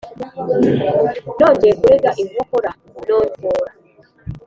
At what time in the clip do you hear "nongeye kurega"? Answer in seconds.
1.37-2.09